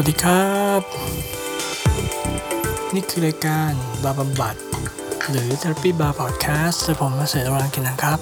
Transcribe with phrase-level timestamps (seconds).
[0.00, 0.82] วัสดีครับ
[2.94, 3.72] นี่คือรายการ
[4.04, 4.54] บาบำบัด
[5.28, 8.18] หรือ Therapy Bar Podcast และผมมาเสดรังกินนะครับ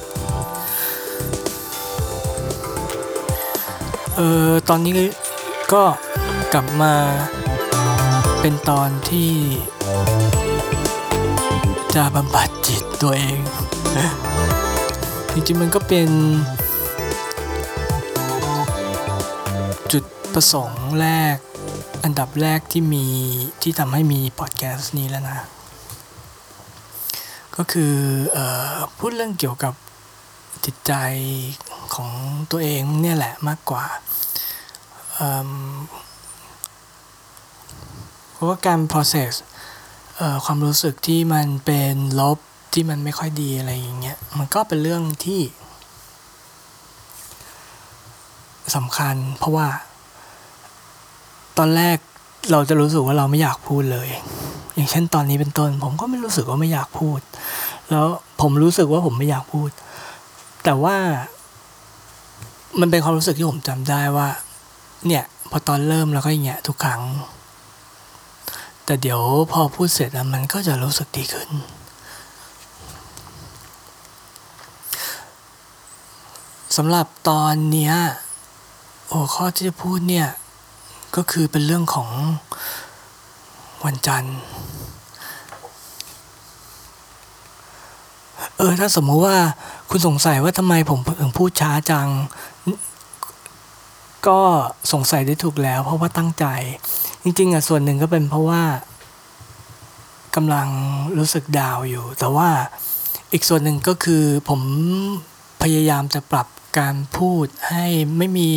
[4.16, 4.92] เออตอนนี้
[5.72, 5.84] ก็
[6.52, 6.94] กลับมา
[8.40, 9.32] เป็นตอนที่
[11.94, 13.38] จะบำบัดจิตตัวเอง
[15.32, 16.08] จริงๆ มันก็เป็น
[19.92, 21.36] จุดประสงค์แรก
[22.06, 23.06] อันดับแรกที่มี
[23.62, 25.38] ที่ทำให้มีพอดแคสต์นี้แล้วนะ
[27.56, 27.94] ก็คือ
[28.36, 28.38] อ
[28.74, 29.74] อพูดเรื่องเกี่ยวกับ
[30.64, 30.92] จิตใจ
[31.94, 32.10] ของ
[32.50, 33.84] ตัวเองเนี่ยแหละมากกว่า
[38.32, 39.32] เพราะว่าการ process
[40.44, 42.38] ความรู้สึกที่มันเป็นลบ
[42.74, 45.40] ที่มันไม่ค่อยดีอะไรอย่างเงี้ยมันก็เป็นเรื่องที่
[48.76, 49.68] สำคัญเพราะว่า
[51.58, 51.98] ตอนแรก
[52.50, 54.08] เราจะรู้สึกว่าเราไม่อยากพูดเลย
[54.74, 57.20] อย่างเช่นตอนนี้เป็นต้น ผมก็ไม่รู้สึกว่าไม่อยากพูด
[57.90, 58.06] แล้ว
[58.40, 59.70] ผมรู้สึกว่าผมไม่อยากพูด
[60.64, 60.96] แต่ว่า
[62.80, 64.28] มันเป็นความรู้สึกที่ผมจำได้ว่า
[65.06, 67.02] เนี่ย พอตอนเริ่มแล้วก็อย่างเงี้ยทุกครั้ง
[68.84, 69.20] แต่เดี๋ยว
[69.52, 71.50] พอพูดเสร็จแล้วมันก็จะรู้สึกดีขึ้น
[76.76, 77.94] สำหรับตอนเนี้ย
[79.12, 80.28] หัวข้อที่จะพูดเนี่ย
[81.14, 82.08] ก็คือเป็นเรื่องของ
[83.84, 84.36] วันจันทร์
[88.56, 89.36] เออ ถ้าสมมติว่า
[89.90, 92.08] คุณสงสัยว่าทำไมผมถึงพูดช้าจัง
[94.28, 94.40] ก็
[94.92, 96.46] สงสัยได้ถูกแล้ว เพราะว่าตั้งใจ
[97.22, 98.62] จริง ๆอะส่วนหนึ่งก็เป็นเพราะว่า
[100.36, 100.68] กำลัง
[101.18, 102.48] รู้สึกดาวอยู่ แต่ว่า
[103.32, 104.60] อีกส่วนหนึ่งก็คือผม
[105.62, 106.48] พยายามจะปรับ
[106.78, 107.86] การพูดให้
[108.18, 108.50] ไม่มี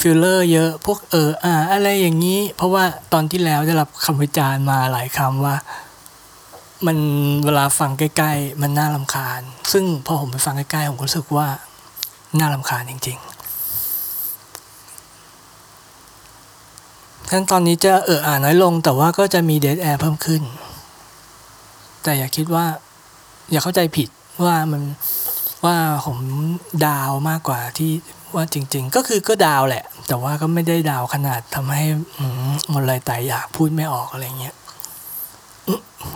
[0.00, 5.56] ฟิลเลอร์เยอะพวกเอออ่าอะไรอย่างนี้ เพราะว่าตอนที่แล้วได้รับคำวิจารณ์มาหลายคำว่า
[6.86, 6.98] มัน
[7.44, 9.40] เวลาฟังใกล้ ๆ มันน่ารำคาญ
[9.72, 11.46] ซึ่งพอผมไปฟังใกล้ๆผมก็รู้สึกว่า
[12.38, 13.28] น่ารำคาญจริงๆ
[17.30, 20.42] งั้นตอนนี้จะเอออ่าน้อยลง แต่ว่าก็จะมี dead air เพิ่มขึ้น
[22.02, 22.66] แต่อย่าคิดว่า
[23.50, 24.08] อย่าเข้าใจผิด
[24.44, 24.82] ว่ามัน
[25.64, 26.18] ว่าผม
[26.86, 27.92] ดาวมากกว่าที่
[28.34, 31.84] ว่าจริง ๆ ก็คือก็ดาวแหละ แต่ว่าก็ไม่ได้ดาวขนาดทำให้
[32.48, 34.54] มหมดเลยแต่อยากพูดไม่ออกอะไรเงี้ย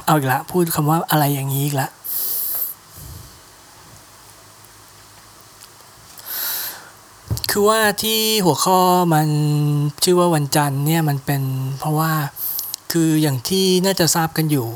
[0.07, 1.89] เอาอีกละ พูดคำว่าอะไรอย่างนี้อีกละ
[7.51, 8.79] คือว่าที่หัวข้อ
[9.15, 9.29] มัน
[10.05, 11.43] ชื่อว่าวันจันทร์เนี่ยมันเป็น
[11.79, 12.13] เพราะว่า
[12.93, 14.69] คืออย่างที่น่าจะทราบกันอยู่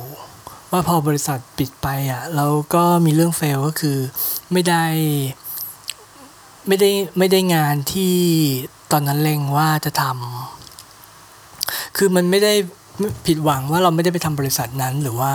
[0.70, 3.98] ว่าพอบริษัทปิดไปอะเราก็มีเรื่องเฟลก็คือ
[4.52, 4.84] ไม่ได้
[6.68, 8.14] ไม่ได้ไม่ได้งานที่
[8.92, 12.54] ตอนนั้นเล็งว่าจะทำคือมันไม่ได้
[13.26, 15.32] ผิดหวังว่าเราไม่ได้ไปทำบริษัทนั้นหรือว่า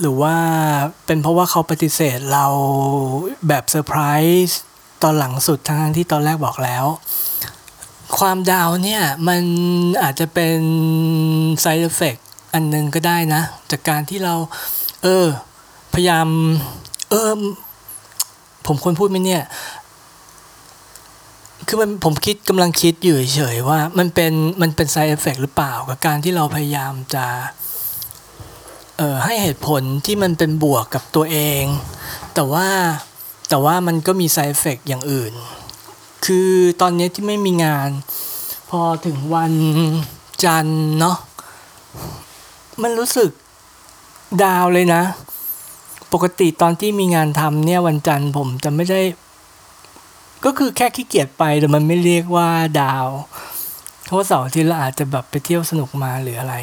[0.00, 0.36] หรือว่า
[1.06, 2.46] เป็นเพราะว่าเขาปฏิเสธเรา
[3.48, 4.00] แบบเซอร์ไพร
[4.46, 4.60] ส์
[5.02, 6.84] ตอนหลังสุดทั้งที่ตอนแรกบอกแล้ว
[8.18, 9.42] ความ down เนี่ยมัน
[10.02, 10.58] อาจจะเป็น
[11.64, 12.20] side effect
[12.52, 14.34] อันหนึงก็ได้นะ จากการที่เรา
[15.02, 15.26] เออ
[15.94, 16.28] พยายาม
[17.10, 17.30] เออ
[18.66, 19.42] ผมควรพูดไหมเนี่ย
[21.66, 24.32] คือมันผมคิดกำลังคิดอยู่เฉยๆว่า มันเป็น
[24.62, 27.26] มันเป็น side effect หรือเปล่ากับการที่เราพยายามจะ
[28.98, 31.64] เอ่อให้เหตุผลที่มันเป็นบวกกับตัวเอง
[32.34, 32.68] แต่ว่า
[33.48, 35.32] แต่ว่ามันก็มี side effect อย่างอื่น
[36.26, 36.50] คือ
[36.80, 37.90] ตอนนี้ที่ไม่มีงาน
[38.70, 39.54] พอถึงวัน
[40.44, 40.66] จัน
[40.98, 41.16] เนาะ
[42.82, 43.30] มันรู้สึก
[44.44, 45.02] ดาวเลยนะ
[46.12, 49.00] ปกติตอนที่มีงานทำเนี่ยวันจันทร์ผมจะไม่ได้
[50.44, 52.48] ก็คือแค่ขี้เกียจไปแต่มันไม่เรียกว่า
[52.80, 53.06] ดาว
[54.06, 56.54] เพราะเสาร์อาที่เราอาจจะแบบไปเที่ยวสนุกมาหรืออะไร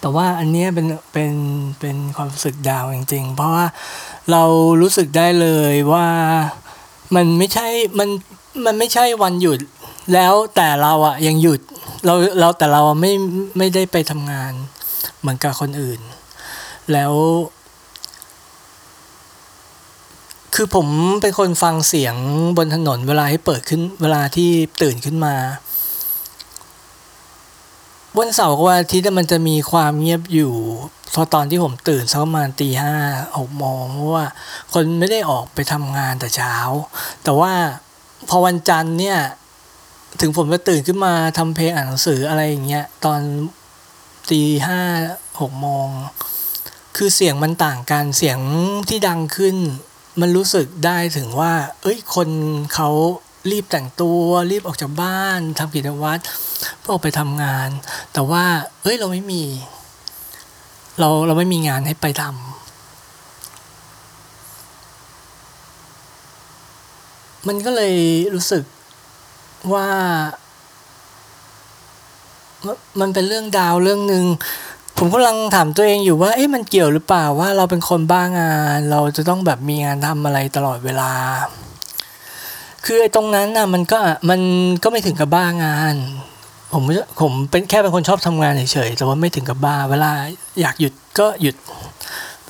[0.00, 1.32] แต่ว่าอันเนี้ยเป็นเป็น
[1.80, 3.66] เป็นความรู้สึกดาวจริง ๆ เพราะว่า
[4.30, 4.42] เรา
[4.82, 6.06] รู้สึกได้เลยว่า
[7.14, 7.66] มันไม่ใช่
[7.98, 8.08] มัน
[8.64, 9.60] มันไม่ใช่วันหยุด
[10.14, 11.60] แล้วแต่เราอะยังหยุด
[12.06, 13.12] เราเราแต่เราไม่
[13.58, 14.52] ไม่ได้ไปทำงาน
[15.20, 16.00] เหมือนกับคนอื่น
[16.92, 17.12] แล้ว
[20.58, 20.88] คือผม
[21.22, 22.16] เป็นคนฟังเสียง
[22.56, 24.50] บนถนนเวลาให้เปิดขึ้นเวลาที่
[24.82, 25.34] ตื่นขึ้นมา
[28.18, 30.54] วันเสาร์กับวันอาทิตย์มันจะมีความเงียบอยู่
[31.14, 32.94] พอตอนที่ผมตื่นสักประมาณตีห้า
[33.38, 34.26] หกโมงเพราะว่า
[34.72, 36.54] คนไม่ได้ออกไปทำงานแต่เช้า
[37.24, 37.52] แต่ว่า
[38.28, 39.18] พอวันจันทร์เนี่ย
[40.20, 43.20] ถึงผมจะตื่นขึ้นมาทำเพลงอ่านหนังสืออะไรอย่างเงี้ยตอน
[44.30, 44.80] ตีห้า
[45.40, 45.88] หกโมง
[46.96, 48.38] คือเสียงมันต่างกันเสียง
[48.88, 49.56] ที่ดังขึ้น
[50.20, 51.52] มันรู้สึกได้ถึงว่า
[51.82, 52.28] เอ้ย คน
[52.74, 52.90] เขา
[53.50, 56.22] รีบแต่งตัว รีบออกจากบ้านทำกิจวัตร
[56.78, 57.68] เพื่อออกไปทำงาน
[58.12, 58.44] แต่ว่า
[58.82, 59.42] เอ้ย เราไม่มี
[60.98, 62.34] เราเราไม่มีงานให้ไปทำ
[67.46, 67.94] มันก็เลย
[68.34, 68.64] รู้สึก
[69.72, 69.88] ว่า
[73.00, 74.24] มันเป็นเรื่องดาวเรื่องหนึ่ง
[74.98, 81.12] ผมกำลังถามตัวเองอยู่ว่าเอ๊ะมันเกี่ยวหรือเปล่าว่าเราเป็นคนบ้างาน เราจะต้องแบบมีงานทำอะไรตลอดเวลา
[82.84, 83.98] คือไอ้ตรงนั้นน่ะมันก็
[84.30, 84.40] มัน
[84.82, 85.94] ก็ไม่ถึงกับบ้างาน
[86.72, 86.82] ผม
[87.20, 90.12] ผมเป็นแค่เป็นคนชอบทำงานเฉยๆแต่ว่าไม่ถึงกับบ้า เวลา
[90.60, 91.56] อยากหยุดก็หยุด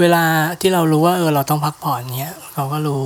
[0.00, 0.24] เวลา
[0.60, 3.04] ที่เรารู้ว่าเออเราต้องพักผ่อนเนี้ยเราก็รู้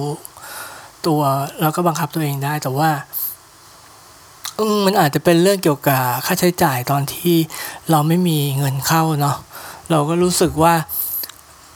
[1.06, 1.20] ตัว
[1.60, 2.90] เราก็บังคับตัวเองได้แต่ว่า
[4.68, 7.36] มมันอาจจะเป็นเรื่องเกี่ยวกับค่าใช้จ่ายตอนที่
[7.90, 9.36] เราไม่มีเงินเข้าเนาะ
[9.90, 10.74] เราก็รู้สึกว่า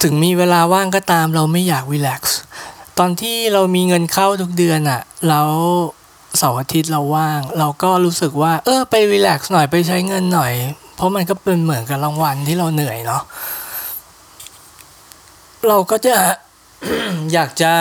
[0.03, 2.39] ถึงมีเวลาว่างก็ตามเราไม่อยากรีแลกซ์
[2.99, 5.49] ตอนที่เรามีเงินเข้าทุกเดือนอะแล้ว
[6.39, 10.53] เสาร์อาทิตย์เราว่าง เราก็รู้สึกว่า เออไปรีแลกซ์หน่อยไปใช้เงินหน่อย
[10.97, 13.23] เพราะมันก็เป็นเหมือนกับรางวัลที่เราเหนื่อยเนาะ
[15.69, 16.17] เราก็จะ
[17.33, 17.73] อยากจะ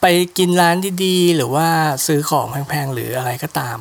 [0.00, 0.06] ไป
[0.38, 1.68] กินร้านดีๆ หรือว่า
[2.06, 3.78] ซื้อของแพงๆ หรืออะไรก็ตาม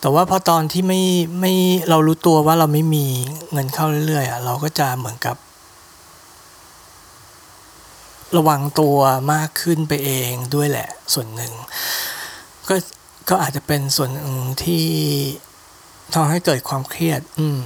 [0.00, 1.02] แต่ว่าพอตอนที่ไม่
[1.40, 1.52] ไม่
[1.88, 3.06] เรารู้ตัวว่าเราไม่มี
[3.52, 5.36] เงินเข้าเรื่อยๆอะเราก็จะเหมือนกับ
[8.36, 8.96] ระวังตัว
[9.32, 11.52] มากขึ้นไปเองด้วยแหละส่วนหนึ่ง
[12.68, 12.74] ก็
[13.28, 14.30] ก็อาจจะเป็นส่วนหนึ่ง
[14.62, 14.84] ที่
[16.14, 17.58] ทำให้เกิดความเครียด อืม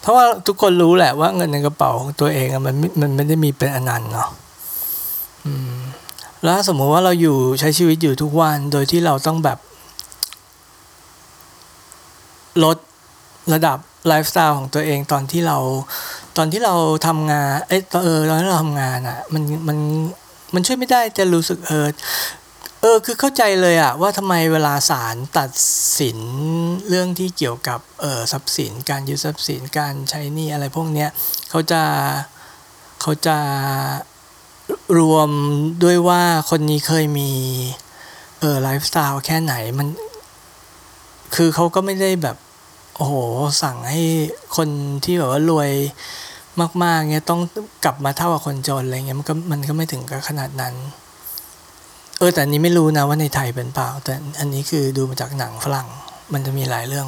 [0.00, 4.28] เพราะว่าทุกคนรู้แหละว่าเงินในกระเป๋าของตัวเองมันมันไม่ได้มีเป็นอนันต์เนาะ
[5.46, 5.76] อืม
[6.44, 9.58] แล้วสมมติว่าเราอยู่ใช้ชีวิตอยู่ทุกวันโดยที่เราต้องแบบ
[12.64, 12.76] ลด
[13.52, 13.78] ระดับ
[14.08, 15.58] ไลฟ์สไตล์ของตัวเองตอนที่เรา
[16.36, 16.74] ตอนที่เรา
[17.06, 19.78] ทำงานเอ้เออตอนที่เราทำงานอะมันมัน
[20.54, 21.88] มันช่วยไม่ได้จะรู้สึกเออ
[22.80, 25.50] เออคือเข้าใจเลยอะว่าทำไมเวลาศาลตัด
[25.98, 26.18] สิน
[26.88, 31.10] เรื่องที่เกี่ยวกับเออทรัพย์สิน การยึดทรัพย์สินการใช้หนี้อะไรพวกเนี้ย
[31.50, 31.82] เขาจะ
[33.00, 33.38] เขาจะ
[34.98, 35.30] รวม
[35.82, 37.30] ด้วยว่าคนนี้เคยมี
[38.40, 39.88] เออไลฟ์สไตล์แค่ไหนมัน
[41.34, 42.36] คือเขาก็ไม่ได้แบบ
[42.96, 43.14] โอ้โห
[43.62, 44.02] สั่งให้
[44.56, 44.68] คน
[45.04, 45.70] ที่แบบว่ารวย
[46.82, 47.40] มากๆเงี้ยต้อง
[47.84, 50.74] กลับมาเท่ากับคนจนอะไรเงี้ยมันก็มันก็ไม่ถึงกับขนาดนั้น
[52.18, 55.88] เออแต่นี้ไม่รู้นะว่าในไทยเป็นเปล่า แต่อันนี้คือดูมาจากหนังฝรั่ง
[56.32, 57.06] มันจะมีหลายเรื่อง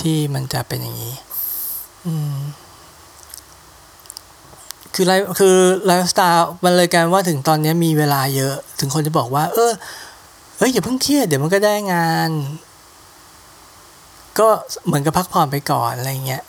[0.00, 1.14] ที่มันจะเป็นอย่างนี้
[2.06, 2.34] อืม
[4.94, 9.72] คือไลคือไลฟ์สไตล์มันเลยกันว่าถึงตอนนี้มีเวลาเยอะ ถึงคนจะบอกว่า เออ
[10.58, 12.30] เฮ้ยอย่าเพิ่งเครียดเดี๋ยวมันก็ได้งาน
[14.40, 14.48] ก็
[14.86, 16.42] เหมือนกับพักผ่อนไปก่อนอะไรเงี้ย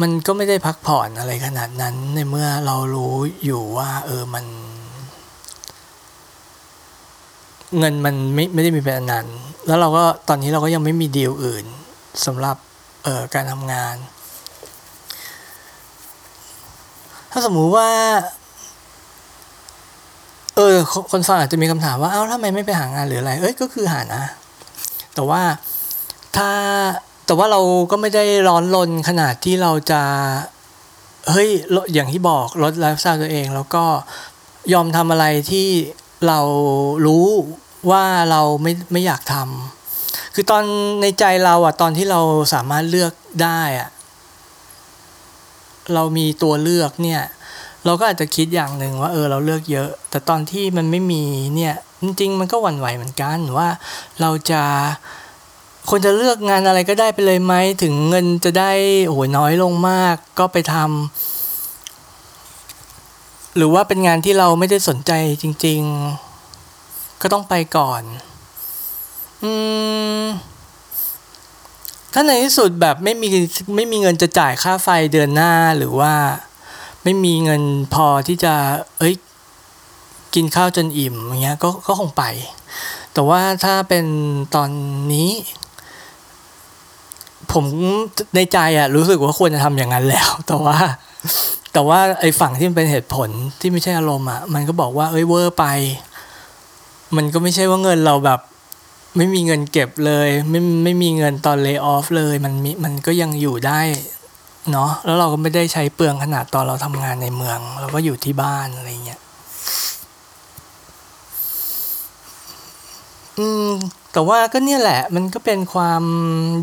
[0.00, 3.14] มันก็ไม่ได้พักผ่อนอะไรขนาดนั้นในเมื่อเรารู้
[3.44, 4.44] อยู่ว่า เออมัน
[7.78, 11.64] เงินมันไม่ไม่ได้มีเป็นอนันต์แล้วเราก็ตอนนี้เราก็ยังไม่มีดีลอื่น
[12.26, 12.56] สำหรับ
[13.04, 13.96] เอ่อการทำงาน
[17.30, 17.88] ถ้าสมมุติว่า
[20.56, 20.76] เออ
[21.12, 24.24] คนฟังอาจจะมีคำถามว่า เอ้าทำไมไม่ไปหางานหรืออะไร เอ้ยก็คือหานะ
[25.14, 25.42] แต่ว่า
[26.36, 26.50] ถ้า
[27.26, 30.02] แต่ว่าเราก็ไม่ได้ร้อนรนขนาดที่เราจะ
[31.30, 31.50] เฮ้ย
[31.94, 33.84] อย่างที่บอกลดไลฟ์สไตล์ตัวเอง แล้วก็
[34.72, 35.68] ยอมทำอะไรที่
[36.26, 36.40] เรา
[37.06, 37.26] รู้
[37.90, 40.64] ว่าเราไม่ไม่อยากทำคือตอน
[41.00, 42.20] ในใจเราอะตอนที่เรา
[42.54, 43.88] สามารถเลือกได้อะ
[45.94, 47.22] เรามีตัวเลือกเนี่ย
[47.84, 51.24] เราก็อาจจะคิดอย่างหนึ่งว่าเออเราเลือกเยอะ แต่ตอนที่มันไม่มี
[51.56, 53.68] เนี่ย จริง ๆ มันก็หวั่นไหวเหมือนกันว่า
[54.20, 54.62] เราจะ
[55.88, 58.72] ควรจะเลือกงานอะไรก็ได้ไปเลยไหมถึงเงินจะได้
[59.06, 60.84] โอ้ยน้อยลงมากก็ไปทำ
[63.56, 65.12] หรือว่าเป็นงานที่เราไม่ได้สนใจ
[65.42, 65.80] จริง
[66.52, 68.02] ๆ ก็ต้องไปก่อน
[69.42, 69.52] อื
[70.22, 70.24] ม
[72.12, 73.28] ถ้าในที่สุดแบบไม่มี
[73.76, 76.12] ไม่มีเงินจะจ่ายค่าไฟเดือนหน้าหรือว่า
[77.02, 77.62] ไม่มีเงิน
[77.94, 78.54] พอที่จะ
[78.98, 79.14] เอ้ย
[80.34, 82.24] กินข้าวจนอิ่มอย่างเงี้ยก็ก็คงไป
[83.12, 84.04] แต่ว่าถ้าเป็น
[84.54, 84.70] ตอน
[85.12, 85.30] นี้
[87.52, 87.64] ผม
[88.34, 90.76] ในใจอะรู้สึกว่าควรจะทำอย่างนั้นแล้ว แต่ว่า
[91.72, 93.28] แต่ว่าไอ้ฝั่งที่มันเป็นเหตุผล
[93.60, 95.64] ที่ไม่ใช่อารมณ์อะมันก็บอกว่าเอ้ยเวอร์ไป
[97.16, 98.40] มันก็ไม่ใช่ว่าเงินเราแบบ
[99.16, 103.80] ไม่มีเงินเก็บเลย ไม่ไม่มีเงินตอนเลิกออฟเลย มันมีมันก็ยังอยู่ได้
[104.72, 109.20] เนาะแล้วเราก็ไม่ได้ใช้เปลืองขนาดตอนเราทำงานในเมือง เราก็อยู่ที่บ้านอะไรเงี้ย
[113.38, 113.72] อืม
[114.12, 116.04] แต่ว่าก็เนี่ยแหละมันก็เป็นความ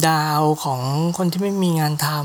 [0.08, 0.82] ดาวของ
[1.18, 2.20] คนที่ไม่มีงานทำ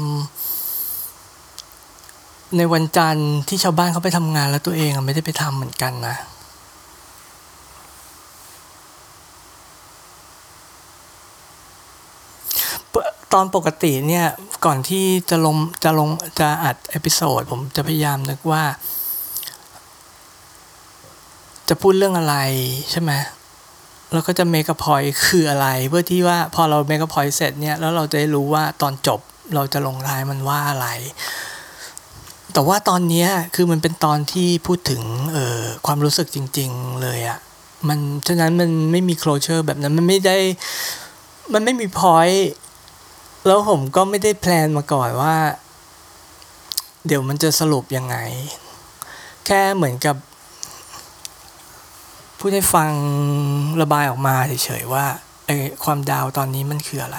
[2.57, 6.17] ในวันจันทร์ที่ชาวบ้านเขาไปทำงานแล้วตัวเองไม่ได้ไปทำเหมือนกันนะ
[13.33, 14.27] ตอนปกติเนี่ย
[14.65, 16.09] ก่อนที่จะลงจะลง
[16.41, 18.65] จะอัด episode ผมจะพยายามนึกว่า
[21.69, 22.37] จะพูดเรื่องอะไร
[22.91, 23.13] ใช่ไหม
[24.15, 29.21] แล้วก็จะเมกะพอยคืออะไร เพื่อที่ว่าพอเราเมกะพอยเสร็จเนี่ยแล้วเราจะได้รู้ว่าตอนจบ
[29.55, 30.87] เราจะลงท้ายมันว่าอะไร
[32.53, 35.03] แต่ว่าตอนนี้คือมันเป็นตอนที่พูดถึง
[35.33, 37.39] เอ่อความรู้สึกจริง ๆเลยอะ
[37.89, 40.39] มันฉะนั้นมันไม่มี closure แบบนั้นมันไม่ได้
[41.53, 42.29] มันไม่มีพอย
[43.47, 45.37] แล้วผมก็ไม่ได้แพลนมาก่อนว่า
[47.07, 48.17] เดี๋ยวมันจะสรุปยังไง
[49.47, 50.17] แค่เหมือนกับ
[52.47, 52.93] พูดให้ฟัง
[53.83, 55.07] ระบายออกมาเฉยๆว่า
[55.47, 57.19] ไอ้ความดาวตอนนี้มันคืออะไร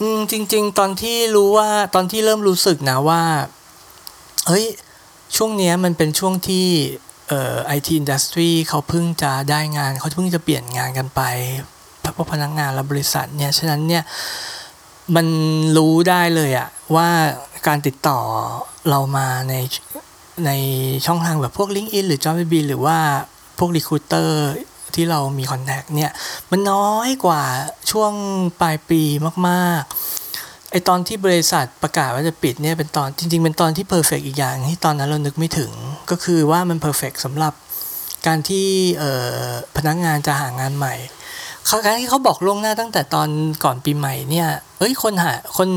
[0.00, 3.22] อืมจริง ๆ ตอนที่รู้ว่าตอนที่เริ่มรู้สึกนะว่า
[4.46, 4.66] เฮ้ย
[5.36, 6.66] ช่วงเนี้ยมันเป็นช่วงที่
[7.28, 11.20] เอ่อไอทีอินดัสทรีเขาเพิ่งจะได้งานเขาเพิ่งจะเปลี่ยนงานกันไป
[12.16, 14.04] พวกพนักงานและบริษัทเนี่ย ฉะนั้นเนี่ย
[15.16, 15.26] มัน
[15.76, 17.08] รู้ได้เลยอะว่า
[17.66, 18.18] การติดต่อ
[18.90, 19.54] เรามาใน
[20.46, 20.50] ใน
[21.06, 22.98] ช่องทางแบบพวก LinkedIn หรือ JobsDB หรือว่า
[23.58, 24.30] พวก Recruiter
[24.94, 26.12] ที่เรามี contact เนี่ย
[26.50, 27.42] มันน้อยกว่า
[27.90, 28.12] ช่วง
[28.60, 29.02] ปลายปี
[29.48, 35.70] มากๆ ไอตอนที่บริษัทประกาศว่าจะปิดเนี่ยเป็นตอนจริง ๆ เป็นตอนที่ perfect อีกอย่างที่ตอนนั้นเรานึกไม่ถึง
[36.10, 37.54] ก็คือว่ามัน perfect สำหรับ
[38.26, 38.68] การที่
[39.76, 40.94] พนักงานจะหางานใหม่
[41.72, 43.28] การที่เขาบอกล่วงหน้าตั้งแต่ตอน
[43.64, 45.68] ก่อนปีใหม่เนี่ยเอ้ยคนหาคน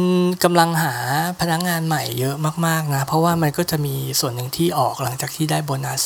[0.44, 0.94] กำลังหา
[1.42, 6.02] พนักงานใหม่เยอะมากๆนะ เพราะว่ามันก็จะมีส่วนหนึ่งที่ออกหลังจากที่ได้โบนัส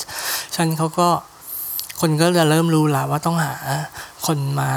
[0.55, 1.09] ชั้นเขาก็
[2.01, 3.53] คนก็จะเริ่มรู้ล้วว่าต้องหา
[4.25, 4.71] คนมา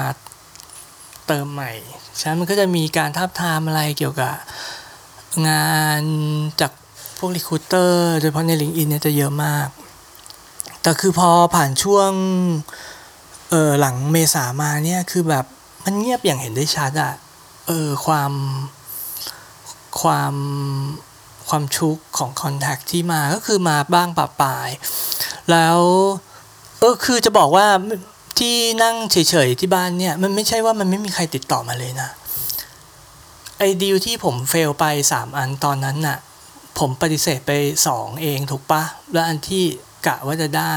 [1.27, 1.71] เติมใหม่
[2.19, 4.33] ฉะนั้นมันก็จะมีการทับทามอะไรเกี่ยวกับ
[5.47, 5.69] งา
[5.99, 6.01] น
[6.61, 6.71] จาก
[7.17, 9.67] พวกรีคูเตอร์โดยเฉพาะในลิงก์อินเนี่ยจะเยอะมาก
[10.81, 12.11] แต่คือพอผ่านช่วง
[13.49, 15.45] เออหลังเมษามาเนี่ยคือแบบ
[15.83, 17.13] มันเงียบอย่างเห็นได้ชัดอะ
[17.67, 18.31] เออความ
[20.01, 20.33] ความ
[21.47, 24.69] ความชุกของคอนแทคที่มาก็คือมาบ้างปะปาย
[25.51, 25.79] แล้ว
[26.79, 27.67] เออคือจะบอกว่า
[28.39, 32.09] ที่นั่งเฉยๆที่บ้านเนี่ย มันไม่ใช่ว่ามันไม่มีใครติดต่อมาเลยนะ
[33.57, 36.17] ไอ้ดีลที่ผมเฟลไปสามอันตอนนั้นน่ะ
[36.79, 37.51] ผมปฏิเสธไป
[37.87, 38.83] สองเองถูกปะ
[39.13, 39.63] แล้วอันที่
[40.07, 40.75] กะว่าจะได้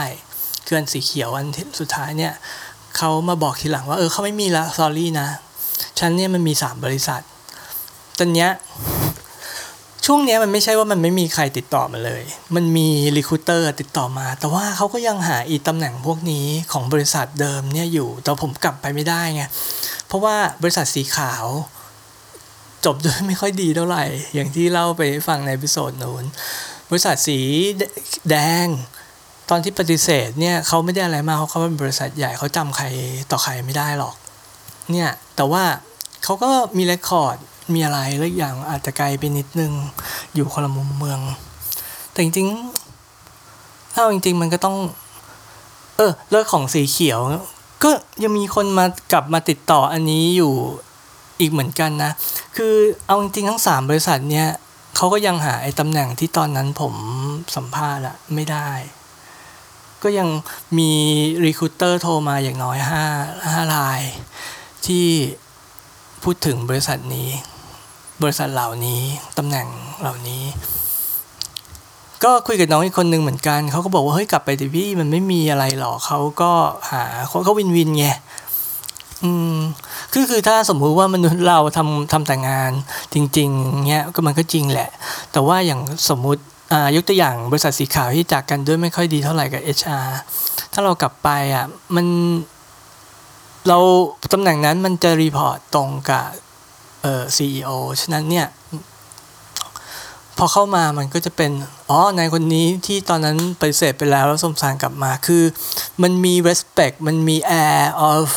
[0.68, 1.46] คือนสีเขียวอัน
[1.80, 2.32] สุดท้ายเนี่ย
[2.96, 5.28] เขามาบอกทีหลังว่าเออเขาไม่มีละซอรี่นะ
[5.98, 7.22] ฉันเนี่ยมันมีสามบริษัท
[8.18, 8.50] ตอนเนี้ย
[10.06, 12.22] ช่วงเนี้ยมันไม่ใช่ว่ามันไม่มีใครติดต่อมาเลย
[12.54, 19.42] มันมีรีคูเตอร์ติดต่อมา แต่ว่าเขาก็ยังหาอีตำแหน่งพวกนี้ของบริษัทเดิมเนี่ยอยู่ แต่ผมกลับไปไม่ได้ไง
[20.06, 21.44] เพราะว่าบริษัทสีขาว
[22.84, 26.24] จบด้วยไม่ค่อยดีเท่าไหร่ อย่างที่เล่าไปฟังใน episode นู้น
[26.90, 27.38] บริษัทสี
[28.30, 28.66] แดง
[29.50, 32.86] ตอนที่ปฏิเสธเนี่ยเขาไม่ได้อะไรมากเขาเขาเป็นบริษัทใหญ่เขาจำใคร
[33.30, 34.14] ต่อใครไม่ได้หรอก
[34.90, 35.64] เนี่ยแต่ว่า
[36.24, 37.36] เขาก็มี record
[37.74, 39.72] มีอะไรเรื่อย่างอาจจะไกลไปนิดนึง
[40.34, 41.20] อยู่คนละมุมเมือง
[42.12, 44.76] แต่จริงๆถ้าจริงๆมันก็ต้อง
[45.96, 47.20] เออเรื่องของสีเขียว
[47.84, 47.90] ก็
[48.22, 50.52] ยังมีคนมากลับมาติดต่ออันนี้อยู่
[51.40, 52.12] อีกเหมือนกันนะ
[52.56, 52.74] คือ
[53.06, 54.48] เอาจริงๆทั้งสามบริษัทเนี่ย
[54.96, 56.94] เขาก็ยังหาไอ้ตำแหน่งที่ตอนนั้นผม
[57.56, 58.70] สัมภาษณ์อะไม่ได้
[60.02, 60.28] ก็ยัง
[60.78, 60.90] มี
[61.46, 63.04] รีคูเตอร์โทรมาอย่างน้อยห้า
[63.52, 64.00] ห้าราย
[64.86, 65.06] ที่
[66.22, 67.28] พูดถึงบริษัทนี้
[68.22, 69.02] บริษัทเหล่านี้
[69.38, 69.66] ตำแหน่ง
[70.00, 70.44] เหล่านี้
[72.24, 76.52] ก็คุยกับน้องอีกคนหนึ่งเหมือนกันเขาก็บอกว่าเฮ้ยกลับไปดิพี่มันไม่มีอะไรหรอกเขาก็
[76.90, 78.06] หาเขา win-win ไง
[79.24, 79.56] อืม
[80.12, 82.72] คือคือถ้าสมมุติว่ามนุษย์เราทำทำแต่งาน
[83.14, 84.90] จริง ๆเงี้ยก็มันก็จริงแหละ
[85.32, 86.42] แต่ว่าอย่างสมมุติ
[86.96, 90.08] ยกตัวอย่างบริษัทสีขาวที่จากกันด้วยไม่ค่อยดีเท่าไหร่กับ HR
[90.72, 92.06] ถ้าเรากลับไปอะมัน
[93.68, 93.78] เรา
[94.32, 96.26] ตำแหน่งนั้นมันจะ report ตรงกับ
[97.02, 97.68] เอ่อ CEO
[98.00, 98.46] ฉะนั้นเนี่ย
[100.38, 101.50] พอเข้ามามันก็จะเป็น
[101.90, 105.44] อ๋อนายคนนี้ที่ตอนนั้นไปเสร็จไปแล้วแล้วสมสารกลับมาคือ
[106.02, 108.28] มันมี respect มันมี air of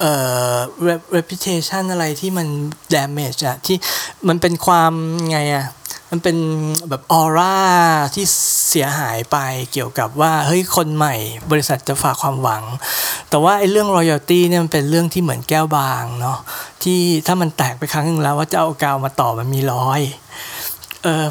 [0.00, 0.12] เอ่
[0.52, 0.54] อ
[1.16, 2.46] reputation อะไรที่มัน
[2.94, 3.76] damage อะที่
[4.28, 4.92] มันเป็นความ
[5.30, 5.66] ไงอะ
[6.14, 6.38] มันเป็น
[6.88, 7.58] แบบออร่า
[8.14, 8.24] ที่
[8.70, 9.36] เสียหายไป
[9.72, 11.14] เกี่ยวกับว่าเฮ้ยคนใหม่
[11.50, 12.64] บริษัทจะฝากความหวัง
[13.30, 16.38] แต่ว่าไอ้เรื่องรอยัลตี้เนี่ยมันเป็นเรื่องที่เหมือนแก้วบางเนาะ
[16.82, 20.00] ที่ถ้ามันแตกไปครั้งนึงแล้วว่าจะเอากาวมาต่อมันมีร้อย
[21.02, 21.26] เออ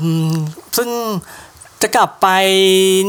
[0.78, 0.90] ซึ่ง
[1.82, 2.28] จะกลับไป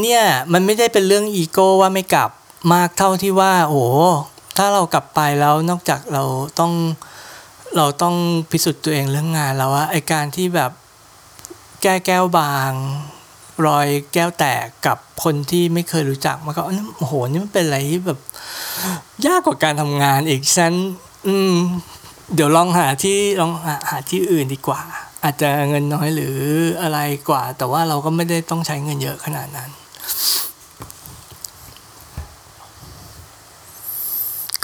[0.01, 2.29] เนี่ยมันไม่ได้เป็นเรื่องอีโก้ว่าไม่กลับ
[2.73, 3.85] มากเท่าที่ว่า โอ้
[4.57, 6.23] ถ้าเรากลับไปแล้วนอกจากเรา
[6.59, 6.73] ต้อง
[7.77, 8.15] เราต้อง
[8.51, 10.71] พิสูจน์ตัวเองเรื่องงานแล้วว่าไอการที่แบบ
[11.87, 12.71] แก้แก้วบาง
[13.67, 16.61] รอยแก้วแตกกับคนที่ไม่เคยรู้จักมันก็
[16.97, 18.19] โอ้โหนี่มันเป็นอะไรที่แบบ
[19.25, 20.73] ยากกว่าการทำงานอีกฉัน
[21.27, 21.55] อืม
[22.35, 24.81] เดี๋ยวลองหาที่ลองหาหาที่อื่นดีกว่า
[25.23, 26.35] อาจจะเงินน้อยหรือ
[26.81, 26.99] อะไร
[27.29, 29.69] กว่า แต่ว่าเราก็ไม่ได้ต้องใช้เงินเยอะขนาดนั้น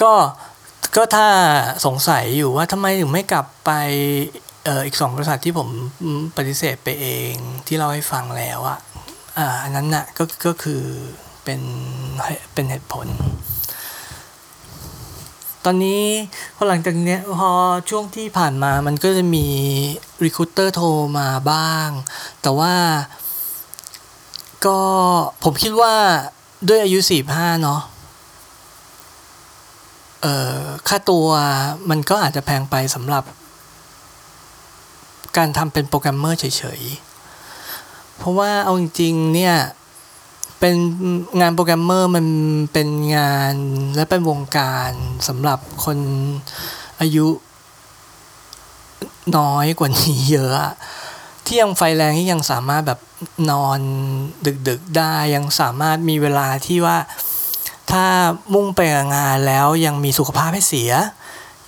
[0.01, 0.13] ก็
[0.95, 1.27] ก็ถ้า
[1.85, 3.71] สงสัยอยู่ว่าทำไมถึงไม่กลับไป
[4.67, 5.69] อออีกสองบริษัทที่ผม
[6.37, 7.33] ปฏิเสธไปเอง
[7.67, 8.79] ที่เราให้ฟังแล้วอะ
[9.37, 10.81] อ่าอันนั้นน่ะก็ก็คือ
[11.43, 11.61] เป็น
[12.53, 13.07] เป็นเหตุผล
[15.65, 16.03] ตอนนี้
[16.55, 17.49] พอหลังจากเนี้ยพอ
[17.89, 19.47] ช่วงที่ผ่านมามันก็จะมี
[20.25, 20.87] รีคูเตอร์โทร
[21.19, 21.89] มาบ้าง
[22.41, 22.75] แต่ว่า
[24.65, 24.79] ก็
[25.43, 25.93] ผมคิดว่า
[26.67, 27.81] ด้วยอายุสี่ห้าเนาะ
[30.21, 31.27] เอ่อค่าตัว
[31.89, 33.23] มันก็อาจจะแพงไปสำหรับ
[35.37, 39.55] การทำเป็นโปรแกรมเมอร์เฉยๆ เพราะว่าเอาจริงๆเนี่ย
[40.59, 40.75] เป็น
[41.41, 42.25] งานโปรแกรมเมอร์มัน
[42.73, 43.53] เป็นงาน
[43.95, 44.91] และเป็นวงการ
[45.27, 45.97] สำหรับคน
[46.99, 47.27] อายุ
[49.37, 50.55] น้อยกว่านี้เยอะ
[51.45, 52.99] ที่ยังไฟแรงที่ยังสามารถแบบ
[53.51, 53.79] นอน
[54.67, 56.97] ดึกๆได้ยังสามารถมีเวลาที่ว่า
[57.91, 58.05] ถ้า
[58.53, 58.79] มุ่งไป
[59.15, 60.91] งานแล้วยังมีสุขภาพให้เสีย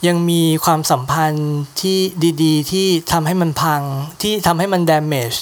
[0.08, 1.98] ยังมีความสัมพันธ์ที่
[2.44, 3.82] ดีๆ ที่ทำให้มันพัง
[4.22, 5.38] ที่ทำให้มัน damage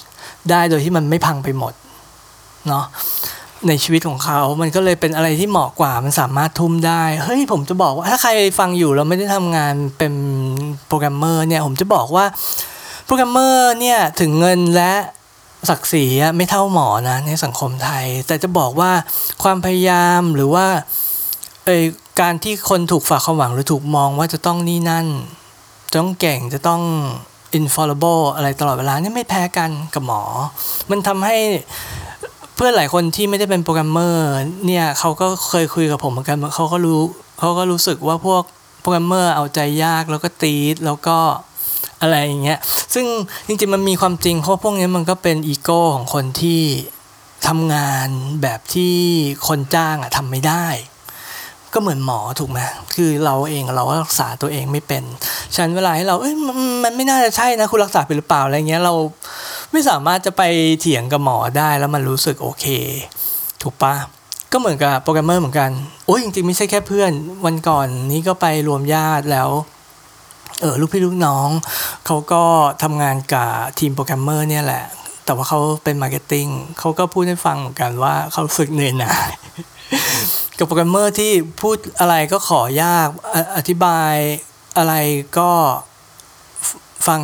[0.50, 1.74] ได้โดยที่มันไม่พังไปหมด
[2.68, 2.86] เนาะ
[3.68, 10.14] ในชีวิตของเขา มันก็เลยเป็นอะไรที่เหมาะกว่า มันสามารถทุ่มได้ เฮ้ย ผมจะบอกว่า ถ้าใครฟังอยู่เราไม่ได้ทำงานเป็น
[10.88, 12.26] โปรแกรมเมอร์เนี่ย ผมจะบอกว่า
[13.06, 14.94] โปรแกรมเมอร์เนี่ย ถึงเงินและ
[15.70, 16.06] ศักดิ์ศรี
[16.38, 18.92] ไม่เท่าหมอนะ ในสังคมไทย แต่จะบอกว่า
[19.44, 20.66] ความพยายามหรือว่า
[21.66, 21.84] เออ
[22.20, 25.08] การที่คนถูกฝากความหวังหรือถูกมองว่าจะต้องนี่นั่น
[25.92, 26.82] จะต้องเก่งจะต้อง
[27.58, 30.24] infallible อะไรตลอดเวลานี่ไม่แพ้กันกับหมอ
[30.90, 31.38] มันทำให้
[32.56, 34.26] เพื่อนหลายคนที่ไม่ได้เป็นโปรแกรมเมอร์
[34.66, 37.02] เนี่ยเขาก็เคยคุยกับผมเหมือนกันเขาก็รู้
[37.40, 38.44] เขาก็รู้สึกว่าพวก
[38.82, 41.18] โปรแกรมเมอร์เอาใจยากแล้วก็ติสต์แล้วก็
[42.02, 42.60] อะไรอย่างเงี้ย
[42.94, 43.06] ซึ่ง
[43.48, 46.62] จริงๆมันมีความจริงเพราะพวกนี้มันก็เป็นอีโก้ของคนที่
[47.48, 48.10] ทำงาน
[48.42, 48.96] แบบที่
[49.48, 50.66] คนจ้างอะทำไม่ได้
[51.74, 52.60] ก็เหมือนหมอถูกไหม
[52.96, 55.04] คือเราเองเราก็รักษาตัวเองไม่เป็น
[55.56, 58.94] ฉันเวลาให้เราเอ้ยมันมันไม่น่าจะใช่นะคุณรักษาเป็นหรือเปล่าอะไรเงี้ยเรา
[59.72, 60.42] ไม่สามารถจะไป
[60.80, 62.66] เถียงกับหมอได้แล้วมันรู้สึกโอเค
[63.62, 63.94] ถูกปะ
[64.52, 65.70] ก็เหมือนกับโปรแกรมเมอร์เหมือนกัน
[66.06, 67.12] โอ้ยจริงๆไม่ใช่แค่เพื่อน
[67.46, 69.50] วันก่อนนี้ก็ไปรวมญาติแล้ว
[70.62, 71.48] เออลูกพี่ลูกน้อง
[72.06, 72.44] เขาก็
[72.84, 74.84] ทำงานกับทีมโปรแกรมเมอร์เนี่ยแหละ
[75.26, 76.48] แต่ว่าเขาเป็น marketing
[76.80, 79.30] เขาก็พูดให้ฟังเหมือนกันว่าเขารู้สึกเหนื่อยหน่าย
[80.62, 83.08] กับโปรแกรมเมอร์ที่พูดอะไรก็ขอยาก
[83.58, 84.14] อธิบาย
[84.78, 84.94] อะไร
[85.38, 85.50] ก็
[87.08, 87.22] ฟัง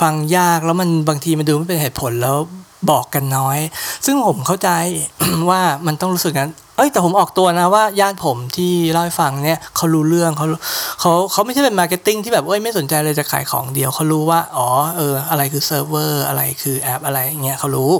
[0.00, 2.36] ฟังยากแล้วมันบางทีมันดูไม่เป็นเหตุผลแล้ว
[2.90, 3.58] บอกกันน้อย
[4.06, 4.70] ซึ่งผมเข้าใจ
[5.50, 10.46] ว่ามันต้องรู้สึกงั้น เอ้ยแต่ผมออกตัวนะว่าญาติผมที่เล่าให้ฟังเนี่ยเขารู้เรื่องเขา
[11.00, 17.92] เขาเขาไม่ใช่เป็น marketing ที่แบบเอ้ยไม่สนใจเลยจะขายของเดียวเขารู้ว่า อ๋อเอออะไรคือเซิร์ฟเวอร์อะไรคือแอปอะไรเงี้ยเขารู้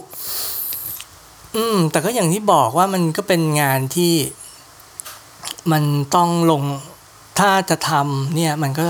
[1.56, 4.12] อืม แต่ก็อย่างที่บอกว่ามันก็เป็นงานที่
[5.72, 6.62] มันต้องลง
[7.38, 8.86] ถ้าจะทำเนี่ยมันก็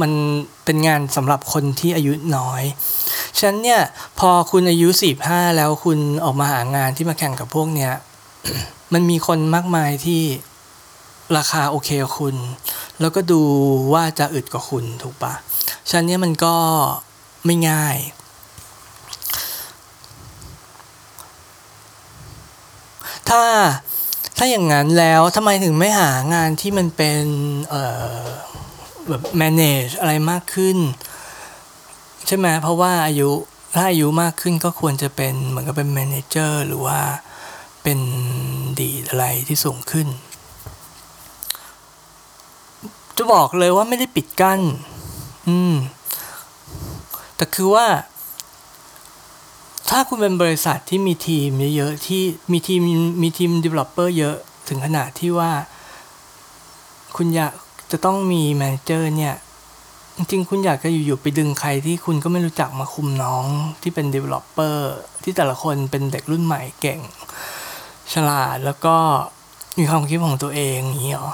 [0.00, 0.12] มัน
[0.64, 2.62] เป็นงานสำหรับคนที่อายุน้อย
[3.38, 3.80] ฉะนั้นเนี่ย
[4.18, 7.92] พอคุณอายุสี่ห้าแล้วคุณออกมาหางานที่มาแข่งกับพวกเนี้ย
[8.92, 10.22] มันมีคนมากมายที่
[11.36, 12.36] ราคาโอเคกับคุณ
[13.00, 13.42] แล้วก็ดู
[13.92, 15.34] ว่าจะอึดกว่าคุณถูกปะ
[15.88, 16.56] ฉะนั้นเนี่ยมันก็
[17.44, 17.96] ไม่ง่าย
[23.28, 23.42] ถ้า
[24.36, 27.22] ถ้าอย่างนั้นแล้วทำไมถึงไม่หางานที่มันเป็น
[29.08, 30.78] แบบ manage อะไรมากขึ้น
[32.26, 33.30] ใช่ไหมเพราะว่าอายุ
[33.76, 37.00] ถ้าอายุมากขึ้นก็ควรจะเป็นเหมือนกับเป็น manager หรือว่า
[37.82, 37.98] เป็น
[38.80, 40.08] ดีอะไรที่สูงขึ้น
[43.16, 44.60] จะบอกเลยว่าไม่ได้ปิดกัน้น
[45.48, 45.74] อืม
[47.36, 47.86] แต่คือว่า
[49.90, 52.22] ถ้าคุณเป็นบริษัทที่มีทีมเยอะๆที่
[52.52, 52.80] มีทีม
[53.22, 54.36] มีทีม developer เยอะ
[54.68, 55.52] ถึงขนาดที่ว่า
[57.16, 57.54] คุณอยาก
[57.90, 59.34] จะต้องมีแมเนเจอร์เนี่ย
[60.16, 63.46] จริงๆ คุณอยากจะอยู่ๆไปดึงใครที่คุณก็ไม่รู้จักมาคุมน้อง
[63.82, 64.76] ที่เป็น developer
[65.22, 67.00] ที่แต่ละคนเป็นเด็กรุ่นใหม่เก่ง
[68.12, 68.96] ฉลาดแล้วก็
[69.78, 71.32] มีความคิดของตัวเองอย่างนี้หรอ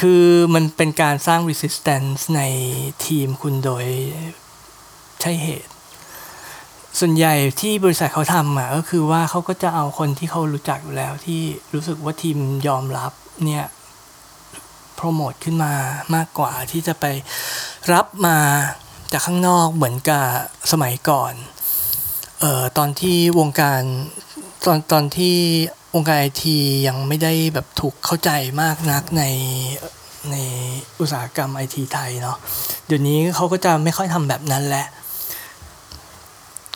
[0.00, 2.42] คือมันเป็นการสร้าง resistance ใน
[3.06, 3.86] ทีมคุณโดย
[5.20, 5.72] ใช่เหตุ
[6.98, 11.40] ส่วนใหญ่ที่บริษัทเขาทำอะก็คือว่าเขาก็จะเอาคนที่เขารู้จักอยู่แล้วที่
[11.74, 13.12] รู้สึกว่าทีมยอมรับ
[13.46, 13.66] เนี่ย
[14.94, 15.72] โปรโมทขึ้นมา
[16.14, 17.04] มากกว่าที่จะไป
[17.92, 18.38] รับมา
[19.12, 20.24] จากข้างนอกเหมือนกับ
[20.72, 21.34] สมัยก่อน
[22.40, 23.82] เอ่อตอนที่วงการ
[24.66, 25.36] ตอนตอนที่
[25.94, 28.30] วงการไอทียังไม่ได้แบบถูกเข้าใจ
[28.62, 29.24] มากนักใน
[30.30, 30.36] ใน
[31.00, 32.36] อุตสาหกรรมไอทีไทยเนาะ
[32.86, 34.86] เดี๋ยวนี้เขาก็จะไม่ค่อยทำแบบนั้นแหละ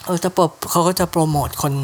[0.07, 1.75] เออจะปบเขาก็จะโปรโมทคน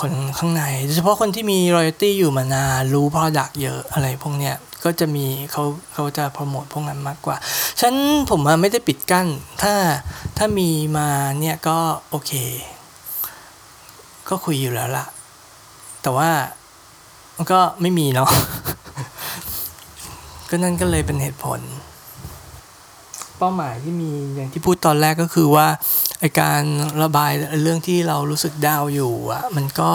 [0.00, 5.64] คนข้างในโดยเฉพาะคนที่มีรอยตี้อยู่มานานรู้ Product เยอะอะไรพวกเนี้ยก็จะมีเขา
[5.94, 7.36] เขาจะโปรโมทพวกนั้นมากกว่า
[7.80, 7.94] ฉัน
[8.30, 9.26] ผมไม่ได้ปิดกั้น
[9.62, 9.74] ถ้า
[10.36, 11.08] ถ้ามีมา
[11.40, 11.78] เนี่ยก็
[12.10, 12.32] โอเค
[14.28, 15.06] ก็คุยอยู่แล้วล่ะ
[16.02, 16.30] แต่ว่า
[17.36, 18.30] มันก็ไม่มีเนาะ
[20.50, 21.60] ก็นั่นก็เลยเป็นเหตุผล
[23.38, 25.66] เป้าหมายที่มีอย่างที่พูดตอนแรกก็คือว่า
[26.20, 26.62] ไอการ
[27.02, 29.92] ระบายเรื่องที่เรารู้สึกดาวอยู่อะมันก็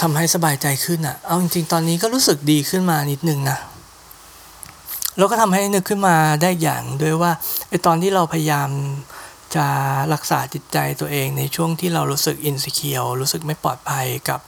[0.00, 3.58] ทำให้สบายใจขึ้นอะเอาจริงๆ ตอนนี้ก็รู้สึกดีขึ้นมานิดนึงนะ
[5.16, 7.32] แล้วก็ทำให้นึกขึ้นมาได้อย่างด้วยว่า
[7.68, 8.68] ไอตอนที่เราพยายาม
[9.56, 9.66] จะ
[10.12, 14.40] รักษาจิตใจตัวเองในช่วงที่เรารู้สึกอินสิเคียวรู้สึกไม่ปลอดภัยกับ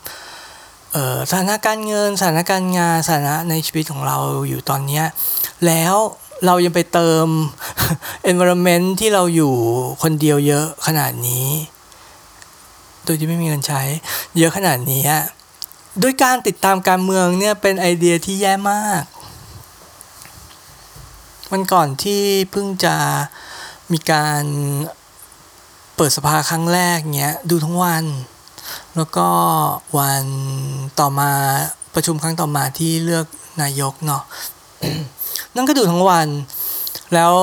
[1.29, 4.17] สถานการณ์เงินสถานการณ์งานสถานะในชีวิตของเรา
[4.49, 5.01] อยู่ตอนนี้
[5.65, 5.95] แล้ว
[6.45, 7.27] เรายังไปเติม
[8.31, 9.53] environment ที่เราอยู่
[10.01, 11.47] คนเดียวเยอะขนาดนี้
[13.03, 13.81] โดยที่ไม่มีเงินใช้
[14.37, 15.03] เยอะขนาดนี้
[16.03, 19.03] ด้วยการติดตามการเมืองเนี่ยเป็นไอเดียที่แย่มาก
[21.51, 22.21] วันก่อนที่
[22.51, 22.95] เพิ่งจะ
[23.91, 24.43] มีการ
[25.95, 28.05] เปิดสภาครั้งแรกเนี้ยดูทั้งวัน
[28.95, 29.27] แล้วก็
[29.97, 30.25] วัน
[30.99, 31.31] ต่อมา
[31.93, 33.25] ประชุมครั้งต่อมาที่เลือก
[33.61, 34.23] นายกเนาะ
[35.55, 36.27] นั่นก็ดูทั้งวัน
[37.13, 37.33] แล้ว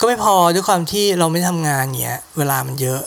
[0.00, 3.02] ก็ไม่พอด้วยความที่เราไม่ทำงานเงี้ย เวลามันเยอะ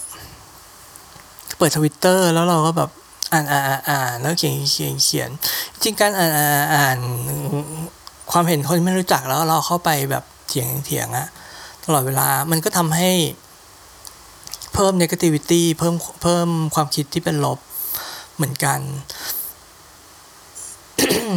[1.57, 2.89] เปิดทวิตเตอร์แล้วเราก็แบบ
[3.33, 5.29] อ่านอ่านอ่านแล้วเขียนเขียนเขียน
[5.83, 6.97] จริงการอ่านอ่านอ่าน
[8.31, 11.27] ความเห็นคนไม่รู้จักแล้วเราเข้าไปแบบเถียงเถียงอะ
[11.85, 13.11] ตลอดเวลามันก็ทำให้
[14.73, 17.59] เพิ่ม negativity เพิ่มเพิ่มความคิดที่เป็นลบ
[18.35, 18.79] เหมือนกัน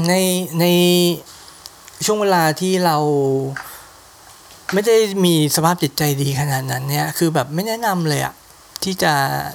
[0.09, 0.15] ใน
[0.61, 0.65] ใน
[2.07, 2.97] ช่วงเวลาที่เรา
[4.73, 8.35] ไม่ได้มีสภาพจิตใจดีขนาดนั้นเนี่ย คือแบบไม่แนะนำเลยอะ
[8.85, 9.13] ที่จะ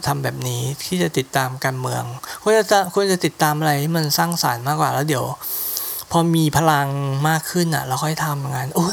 [0.07, 2.03] ทำแบบนี้ที่จะติดตามการเมือง
[2.41, 5.25] ควรจะควรจะติดตามอะไรที่มันสร้างสารรค์มากกว่าแล้วเดี๋ยว
[6.11, 6.87] พอมีพลัง
[7.29, 8.85] มากขึ้นอะเราค่อยทำงานโอ้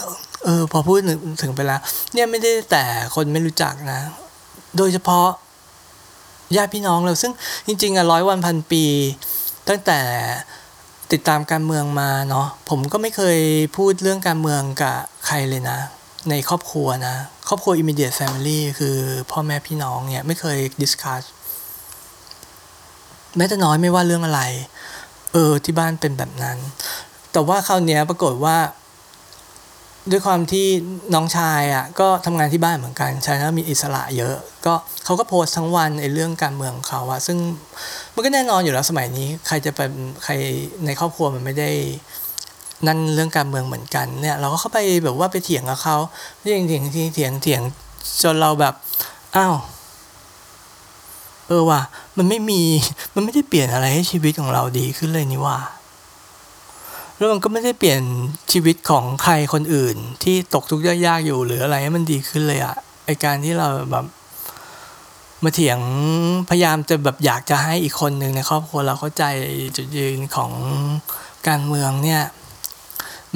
[0.45, 0.99] เออ พอพูด
[1.43, 1.81] ถึงไปแล้ว
[2.13, 2.85] เนี่ยไม่ได้แต่
[3.15, 4.01] คนไม่รู้จักนะ
[4.77, 5.29] โดยเฉพาะ
[6.57, 7.33] ญาติพี่น้องเราซึ่ง
[7.67, 8.85] จริงๆอะร้อยวันพันปี
[9.69, 10.01] ตั้งแต่
[11.13, 13.39] ติดตามการเมืองมาเนาะผมก็ไม่เคย
[13.77, 14.97] พูดเรื่องการเมืองกับ
[15.27, 15.79] ใครเลยนะ
[16.31, 17.15] ในครอบครัวนะ
[17.49, 18.97] ครอบครัว immediate family คือ
[19.31, 21.23] พ่อแม่พี่น้องเนี่ยไม่เคย discuss
[23.37, 24.43] แม้แต่น้อยไม่ว่าเรื่องอะไร
[25.33, 26.59] เออที่บ้านเป็นแบบนั้น
[27.33, 28.57] แต่ว่าคราวนี้ปรากฏว่า
[30.11, 30.67] ด้วยความที่
[31.15, 34.35] น้องชายอะก็ทำงานที่บ้านเหมือนกันชายแล้วมีอิสระเยอะ
[34.67, 37.39] ก็เขาก็โพสทั้งวันในเรื่องการเมืองของเขาอะซึ่ง
[38.15, 39.91] มันก็แน่นอนอยู่แล้วสมัยนี้ ใครจะเป็น
[40.25, 40.33] ใคร
[40.87, 41.71] ในครอบครัวมันไม่ได้
[42.87, 45.97] นั่นเรื่องการเมืองเหมือนกันเนี่ย เราก็เข้าไปแบบว่าไปเถียงกับเขา
[46.43, 47.63] เถียงเถียงเถียงเถียงเถียง
[48.23, 48.75] จนเราแบบ
[49.37, 49.55] อ้าว
[51.49, 51.81] เออว่ะ
[52.17, 52.61] มันไม่มี
[53.15, 55.59] มันไม่ได้เปลี่ยนอะไรให้ชีวิตของเราดีขึ้นเลยนี่ว่า
[57.21, 58.03] แล้วมันก็ไม่ได้เปลี่ยน
[58.53, 64.05] ชีวิตของใครคนอื่น ที่ตกทุกข์ยากๆอยู่หรืออะไรให้มันดีขึ้นเลยอะไอการที่เราแบบ
[65.45, 65.79] มาเถียง
[66.51, 69.25] พยายามจะแบบอยากจะให้อีกคนหนึ่งในครอบครัวเราเข้าใจ
[69.77, 70.53] จุดยืนของ
[71.49, 72.23] การเมืองเนี่ย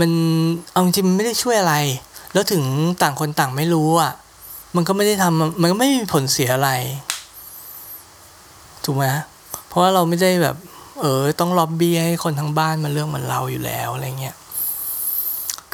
[0.00, 0.10] มัน
[0.72, 1.74] เอาจริงไม่ได้ช่วยอะไร
[2.32, 2.62] แล้วถึง
[3.02, 4.12] ต่างคนต่างไม่รู้อะ
[4.76, 6.70] มันก็ไม่ได้ทำมันก็ไม่มีผลเสียอะไร
[8.84, 9.04] ถูกไหม
[9.68, 10.56] เพราะว่าเราไม่ได้แบบ
[11.00, 14.36] เออต้องล็อบบี้ให้คนทั้งบ้านมาเรื่องเหมือนเราอยู่แล้วอะไรเงี้ย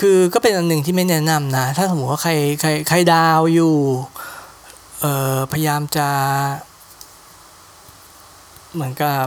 [0.00, 3.76] คือก็เป็นอันหนึ่งที่ไม่แนะนำนะ ถ้าสมมติว่าใครใครใครดาวอยู่
[5.00, 6.08] เออพยายามจะ
[8.74, 9.26] เหมือนกับ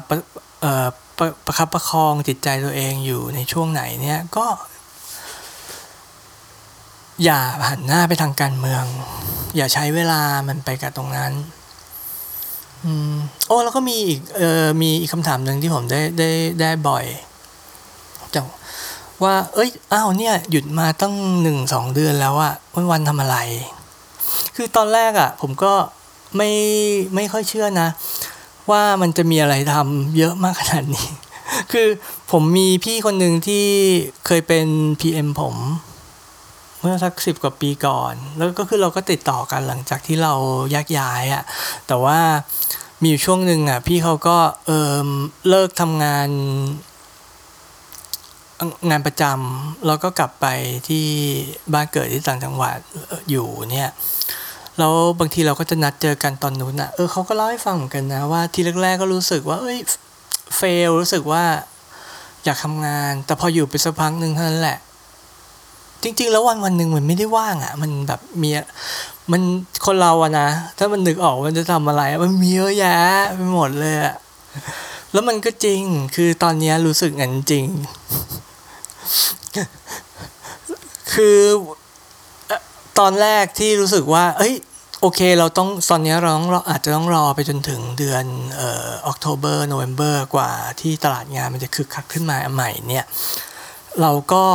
[0.61, 4.47] เออประประคับประคองจิตใจตัวเองอยู่ในช่วงไหนเนี่ยก็
[7.23, 8.83] อย่าหันหน้าไปทางการเมือง
[9.55, 11.31] อย่าใช้เวลามันไปกับตรงนั้น
[13.47, 16.29] โอ้แล้วก็มีอีกเออมีอีกคำถามหนึ่งที่ผมได้ได้
[16.61, 17.05] ได้บ่อย
[18.33, 18.45] จาก
[19.23, 23.37] ว่า เอ้ยอ้าวเนี่ย หยุดมาตั้งหนึ่งสองเดือนแล้วอะวันวันทำอะไร
[24.55, 25.73] คือตอนแรกอะผมก็
[26.37, 26.49] ไม่
[27.15, 27.87] ไม่ค่อยเชื่อนะ
[28.71, 31.07] ว่ามันจะมีอะไรทำเยอะมากขนาดนี้
[31.71, 31.87] คือ
[32.31, 33.65] ผมมีพี่คนหนึ่งที่
[34.25, 34.65] เคยเป็น
[34.99, 35.55] PM ผม
[36.83, 40.33] เมื่อสักสิบกว่าปีก่อน แล้วก็คือเราก็ติดต่อกันหลังจากที่เรา
[40.71, 41.43] แยกย้ายอะ่ะ
[41.87, 42.19] แต่ว่า
[43.01, 45.07] มีอยู่ช่วงหนึ่งอะพี่เขาก็เออ
[45.49, 46.29] เลิกทำงาน
[48.89, 50.45] งานประจำแล้วก็กลับไป
[50.87, 51.05] ที่
[51.73, 52.77] บ้านเกิดที่ต่างจังหวัด
[53.29, 53.89] อยู่เนี่ย
[54.79, 59.79] แล้วบางทีเราก็จะนัดเจอกันตอนนู้นอะเออเขาก็เล่าให้ฟังเหมือนกันนะว่าทีแรกๆก็รู้สึกว่า เอ้ย
[60.57, 61.43] เฟลรู้สึกว่า
[62.43, 64.79] อยากทำงาน แต่พออยู่ไปสักพักหนึ่งเท่านั้นแหละ
[66.03, 68.49] จริง ๆ แล้ววันวันหนึ่งมันไม่ได้ว่างอะ มันแบบมี
[69.31, 69.41] มัน
[69.85, 72.97] คนเราอะนะถ้ามันนึกออกมันจะทำอะไร มันมีเยอะแยะ
[73.35, 74.15] ไปหมดเลยอะ
[75.11, 75.81] แล้วมันก็จริง
[76.15, 77.65] คือตอนนี้รู้สึกงั้นจริง
[81.13, 81.39] คือ
[82.99, 84.55] ตอนแรกที่รู้สึกว่า เอ้ย
[85.01, 93.05] โอเค เราต้องตอนนี้เราต้องอาจจะต้องรอไปจนถึงเดือนเอ่อออกโทเบอร์โนเวมเบอร์กว่าที่ตลาดงานมันจะคึกคักขึ้นมาใหม่เนี่ย
[94.01, 94.45] เราก็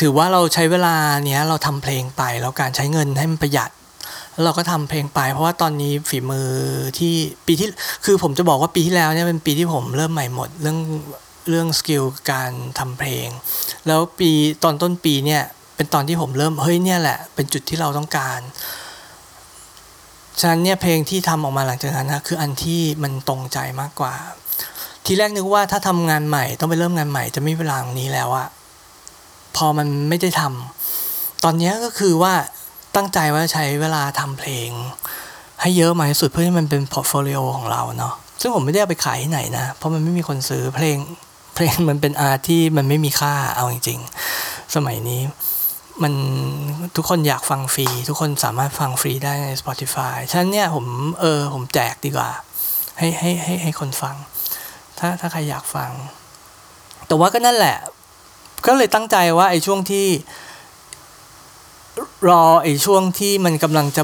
[0.00, 0.94] ถือว่าเราใช้เวลา
[1.26, 3.70] เนี้ยเราทำเพลงไปแล้วการใช้เงินให้มันประหยัด
[4.32, 6.50] แล้วเราก็ทำเพลงไป เพราะว่าตอนนี้ฝีมือ
[6.98, 7.14] ที่
[7.46, 7.68] ปีที่
[8.04, 10.78] คือผมจะบอกว่าปีที่แล้วเนี่ยเป็นปีที่ผมเริ่มใหม่หมดเรื่อง
[11.48, 13.28] เรื่องสกิลการทำเพลง
[13.86, 14.30] แล้วปี
[14.64, 15.42] ตอนต้นปีเนี่ย
[15.76, 18.40] เป็นตอนที่ผมเริ่มเฮ้ยเนี่ยแหละ เป็นจุดที่เราต้องการ
[20.40, 24.14] ฉะนั้นเนี่ยเพลงที่ทำออกมาหลังจากนั้นนะคืออันที่มันตรงใจมากกว่า
[25.04, 28.48] ทีแรกนึกว่าถ้าทำงานใหม่ต้องไปเริ่มงานใหม่จะไม่มีเวลาตรงนี้แล้วอะ
[29.56, 32.34] พอมันไม่ได้ทำตอนนี้ก็คือว่า
[32.96, 34.70] ตั้งใจว่าใช้เวลาทำเพลง
[35.60, 40.98] ให้เยอะมากที่สุดเพื่อให้มันเป็น portfolio ของเราเนาะซึ่งผมไม่ได้เอาไปขายที่ไหนนะ เพราะมันไม่มีคนซื้อเพลง
[41.54, 44.00] เพลงมันเป็น art ที่มันไม่มีค่าเอาจริง
[44.36, 45.20] ๆ สมัยนี้
[46.02, 46.14] มัน
[46.96, 50.86] ทุกคนอยากฟังฟรี ทุกคนสามารถฟังฟรีได้ใน Spotify ฉะนั้นเนี่ยผม
[51.20, 52.30] เออผมแจกดีกว่า
[52.98, 54.16] ให้ให้ให้ให้คนฟัง
[54.98, 55.90] ถ้าถ้าใครอยากฟัง
[57.06, 57.76] แต่ว่าก็นั่นแหละ
[58.66, 60.06] ก็เลยตั้งใจว่าไอ้ช่วงที่
[62.28, 64.02] รอไอ้ช่วงที่มันกำลังจะ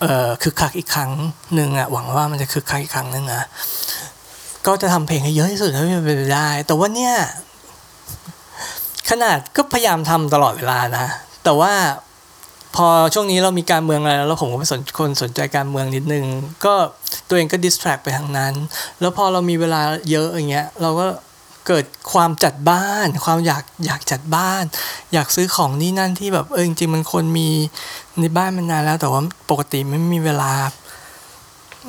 [0.00, 1.10] เอ่อคึกคักอีกครั้ง
[1.54, 3.44] หนึ่งอะหวังว่ามันจะคึกคักอีกครั้งหนึ่งอะ
[4.66, 7.14] ก็จะทำเพลงให้เยอะที่สุดเท่าที่เป็นไปได้ แต่ว่าเนี่ย
[9.10, 11.06] ขนาดก็พยายามทำตลอดเวลานะ
[11.44, 11.72] แต่ว่า
[12.76, 16.24] พอช่วงนี้เรามีการเมืองอะไรแล้วผมก็ไปสนคนสนใจการเมืองนิดนึง
[16.64, 16.74] ก็
[17.28, 18.54] ตัวเองก็ดิสแทรกไปทางนั้น
[19.00, 21.06] แล้วพอเรามีเวลาเยอะอย่างเงี้ย เราก็
[21.66, 24.62] เกิดความจัดบ้าน ความอยากอยากจัดบ้าน
[25.12, 27.48] อยากซื้อของนี่นั่นที่แบบเออจริงๆมันคนมี
[28.20, 30.52] ในบ้านมันนานแล้ว แต่ว่าปกติไม่มีเวลา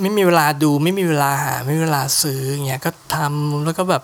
[0.01, 4.03] ไม่มีเวลาดูไม่มีเวลาหาไม่มีเวลาซื้อเงี้ยก็ทำแล้วก็แบบ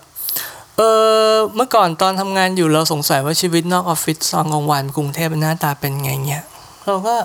[0.77, 0.81] เอ
[1.29, 6.43] อเมื่อก่อนตอนทำงานอยู่เราสงสัยว่าชีวิตนอกออฟฟิศซองกลางวันกรุงเทพหน้าตาเป็นไงเงี้ย
[6.85, 7.15] เราก็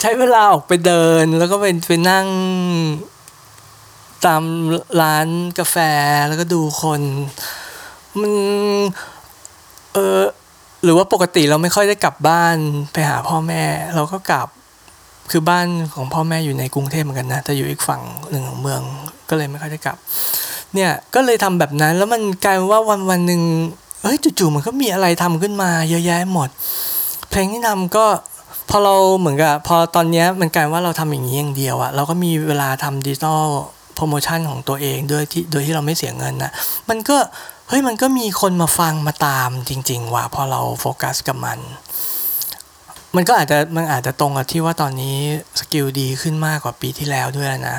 [0.00, 2.26] ใช้เวลาออกไปเดิน แล้วก็ไปไปนั่ง
[4.26, 4.42] ตาม
[5.02, 5.26] ร้าน
[5.58, 5.76] กาแฟ
[6.28, 7.00] แล้วก็ดูคน
[8.20, 8.32] มัน
[9.94, 10.22] เออ
[10.84, 12.56] หรือว่าปกติเราไม่ค่อยได้กลับบ้าน
[12.92, 13.62] ไปหาพ่อแม่
[13.94, 14.48] เราก็กลับ
[15.30, 18.80] คือบ้านของพ่อแม่อยู่ในกรุงเทพเหมือนกันนะแต่อยู่อีกฝั่งหนึ่งของเมือง
[19.28, 19.96] ก็เลยไม่ค่อยได้กลับ
[20.74, 23.42] เนี่ยก็เลยทำแบบนั้นแล้วมันกลายว่าวันวันหนึ่ง
[24.02, 26.48] เฮ้ยจู่ๆมันก็มีอะไรทำขึ้นมาเยอะแยะหมด
[27.30, 28.06] เพลงที่ทำก็
[28.70, 33.46] พอเราเหมือนกับพอตอนนี้มันกลายว่าเราทำอย่างนี้อย่างเดียวอะเราก็มีเวลาทำดิจิตอล
[33.94, 36.52] โปรโมชั่นของตัวเองด้วยที่โดยที่เราไม่เสียเงินนะ
[36.88, 37.16] มันก็
[37.68, 41.58] เฮ้ยมันก็มีคนมาฟังมาตามจริง ๆ ว่าพอเราโฟกัสกับมัน
[43.16, 45.16] มันก็อาจจะมันอาจจะตรงกับที่ว่าตอนนี้
[45.58, 47.78] skill ดีขึ้นมากกว่าปีที่แล้วด้วยนะ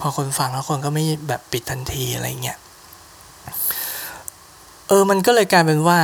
[0.00, 2.58] พอคนฟังแล้วคนก็ไม่แบบปิดทันทีอะไรเงี้ย
[4.88, 5.98] เออมันก็เลยกลายเป็นว่า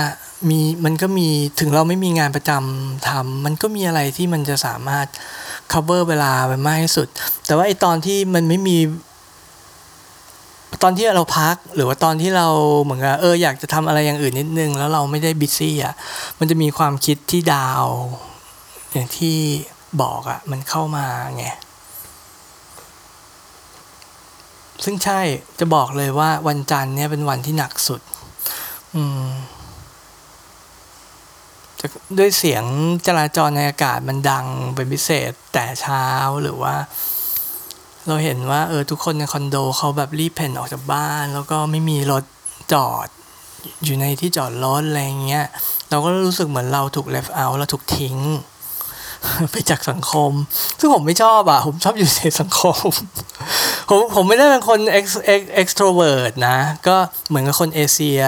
[0.50, 1.28] มีมันก็มี
[1.60, 5.06] ถึงเราไม่มีงานประจำทำมันก็มีอะไรที่มันจะสามารถ
[5.72, 7.08] cover เวลาไปมากที่สุด
[7.46, 8.76] แต่ว่าไอตอนที่มันไม่มี
[10.82, 12.46] ตอนที่เราพักหรือว่าตอนที่เรา
[12.82, 15.94] เหมือนกับเอออยากจะทำอะไรอย่างอื่นนิดนึง แล้วเราไม่ได้ busy อะ
[16.38, 17.86] มันจะมีความคิดที่ดาว
[18.92, 19.36] อย่างที่
[20.02, 21.06] บอกอะ มันเข้ามา
[21.36, 21.44] ไง
[24.84, 25.20] ซึ่งใช่
[25.60, 28.00] จะบอกเลยว่าวันจันทร์เนี่ยเป็นวันที่หนักสุด
[28.94, 29.28] อืม
[31.80, 31.86] จะ
[32.18, 32.64] ด้วยเสียง
[33.06, 36.06] จราจรในอากาศมันดังเป็นพิเศษแต่เช้า
[36.42, 36.74] หรือว่า
[38.06, 42.24] เราเห็นว่าเออทุกคนในคอนโดเขาแบบรีบเพ่นออกจากบ้าน แล้วก็ไม่มีรถ
[42.72, 43.08] จอด
[43.84, 45.46] อยู่ในที่จอดรถอะไรเงี้ย
[45.90, 48.16] เราก็รู้สึกเหมือนเราถูก left out เราถูกทิ้ง
[49.50, 50.32] ไปจากสังคม
[50.78, 52.78] ซึ่งผมไม่ชอบอะ ผมชอบอยู่ในสังคม
[53.88, 56.56] ผมผมไม่ได้เป็นคน ex ex extrovert นะ
[56.88, 56.96] ก็
[57.28, 58.20] เหมือนกับคนเอเชีย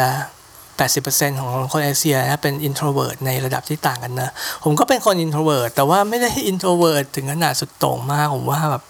[0.73, 4.31] 80%ของคนเอเชียนะเป็น introvert ในระดับที่ต่างกันนะ
[4.65, 8.83] ผมก็เป็นคน introvert แต่ว่าไม่ได้ introvert ถึงขนาดสุดโต่งมาก ผมว่าแบบ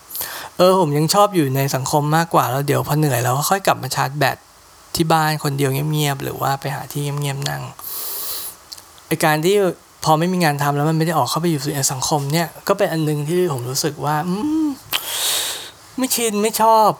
[0.62, 4.36] ออผมยังชอบอยู่ในสังคมมากกว่าแล้วเดี๋ยวพอเหนื่อยแล้วก็ค่อยกลับมาชาร์จแบต
[4.96, 7.62] ที่บ้านคนเดียวเงียบๆหรือว่าไปหาที่เงียบๆนั่ง
[9.08, 9.56] ไอการที่
[10.04, 14.68] พอไม่มีงานทำแล้วมันไม่ได้ออกเข้าไปอยู่ในสังคมเนี่ยก็เป็นอันนึงที่ผมรู้สึกว่าอืม
[15.98, 16.90] ไม่ชินไม่ชอบ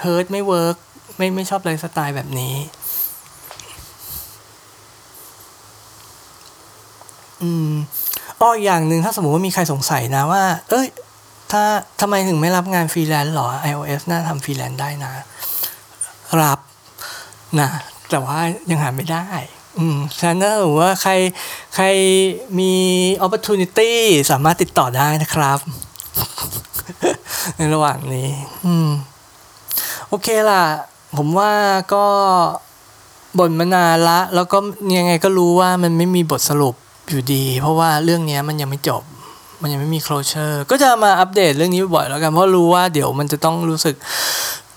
[0.00, 0.76] hurt ไม่ work
[1.16, 2.54] ไม่ไม่ชอบไลฟ์สไตล์แบบนี้
[7.42, 7.72] อืม
[8.40, 10.86] อ้ออย่างหนึ่งถ้าสมมติว่ามีใครสงสัยนะว่า เอ้ย
[11.52, 11.62] ถ้า
[12.00, 15.12] ทำไมถึงไม่รับงานฟรีแลนซ์หรอ iOS น่าทำฟรีแลนซ์ได้นะ
[16.42, 16.58] รับ
[17.60, 17.68] นะ
[18.10, 18.38] แต่ว่า
[18.70, 19.26] ยังหาไม่ได้
[19.78, 21.12] อืมฉะนั้นถ้าสมมติว่าใคร
[21.74, 21.84] ใคร
[22.58, 22.72] มี
[23.24, 23.92] opportunity
[24.30, 25.58] สามารถติดต่อได้นะครับ
[27.56, 28.30] ในระหว่างนี้
[28.66, 28.88] อืม
[30.08, 30.64] โอเคล่ะ
[31.16, 31.52] ผมว่า
[31.94, 32.06] ก็
[33.38, 34.58] บ่นมานานละ แล้วก็
[34.96, 36.74] ยังไงก็รู้ว่ามันไม่มีบทสรุป
[37.08, 39.02] อยู่ดี เพราะว่าเรื่องนี้มันยังไม่จบ
[39.62, 43.96] มันยังไม่มี closure ก็จะมาอัปเดตเรื่องนี้บ่อยแล้วกัน เพราะรู้ว่าเดี๋ยวมันจะต้องรู้สึก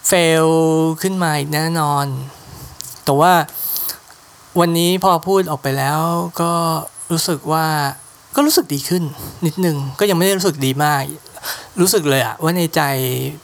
[0.10, 0.48] fail
[1.02, 2.06] ขึ้นมาอีกแน่นอน
[3.06, 3.34] แต่ว่า
[4.60, 6.00] วันนี้พอพูดออกไปแล้ว
[6.42, 6.52] ก็
[7.12, 7.66] รู้สึกว่า
[8.36, 9.04] ก็รู้สึกดีขึ้น
[9.46, 11.02] นิดนึงก็ยังไม่ได้รู้สึกดีมาก
[11.82, 12.82] รู้สึกเลยอะว่าในใจ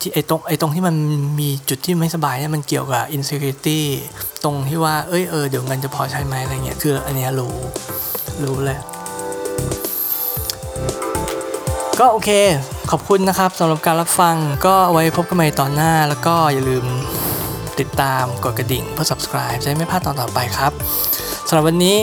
[0.01, 0.95] ที่ไอ้ตรงไอ้ตรงที่มัน
[1.39, 3.79] มีจุดที่ไม่สบายเนี่ยมันเกี่ยวกับ insecurity
[4.43, 7.55] ตรงที่ว่าเอ้ยเออเดี๋ยวเงินจะพอใช้ไหมอะไรเงี้ยคืออันเนี้ยรู้
[8.43, 8.79] รู้เลย
[11.99, 12.29] ก็โอเค
[12.91, 16.85] ขอบคุณนะครับสำหรับการรับฟังก็ไว้พบกันใหม่ตอนหน้า แล้วก็อย่าลืม
[17.79, 20.71] ติดตามกดกระดิ่งเพื่อ subscribe จะได้ไม่พลาดตอนต่อไปครับ
[21.47, 21.97] สำหรับวันนี้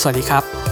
[0.00, 0.71] สวัสดีครับ